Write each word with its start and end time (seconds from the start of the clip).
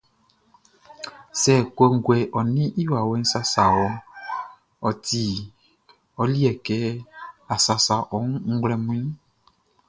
Sɛ 1.41 1.53
kɔnguɛʼn 1.77 2.29
ɔ 2.37 2.39
ninʼn 2.53 2.73
i 2.81 2.83
wawɛʼn 2.91 3.23
sasa 3.31 3.61
wɔʼn, 3.75 3.93
ɔ 4.87 4.89
ti 5.05 5.23
ɔ 6.21 6.23
liɛ 6.33 6.51
kɛ 6.65 6.77
a 7.53 7.55
sasa 7.65 7.95
ɔ 8.13 8.15
wun 8.23 8.29
nglɛmun 8.53 8.87
nunʼn. 9.03 9.09